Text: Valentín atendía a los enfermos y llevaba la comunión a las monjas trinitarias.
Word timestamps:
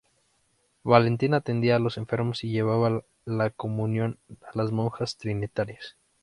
Valentín 0.81 1.35
atendía 1.35 1.75
a 1.75 1.79
los 1.79 1.95
enfermos 1.99 2.43
y 2.43 2.49
llevaba 2.49 3.03
la 3.23 3.51
comunión 3.51 4.17
a 4.51 4.57
las 4.57 4.71
monjas 4.71 5.15
trinitarias. 5.17 5.95